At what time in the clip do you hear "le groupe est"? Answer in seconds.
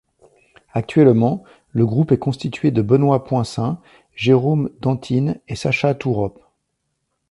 1.73-2.17